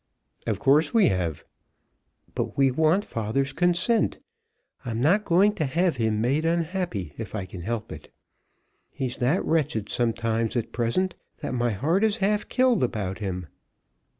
[0.47, 1.45] "Of course we have."
[2.33, 4.17] "But we want father's consent.
[4.83, 8.11] I'm not going to have him made unhappy, if I can help it.
[8.89, 13.45] He's that wretched sometimes at present that my heart is half killed about him."